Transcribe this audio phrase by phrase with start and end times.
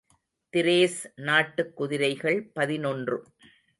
[0.57, 1.11] திரேஸ்
[1.15, 3.25] நாட்டுக் குதிரைகள் பதினொன்று.